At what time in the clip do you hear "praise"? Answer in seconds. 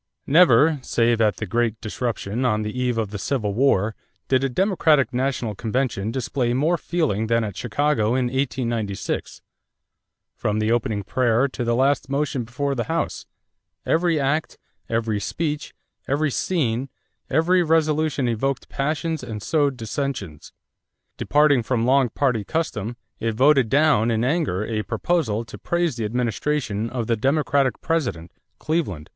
25.58-25.96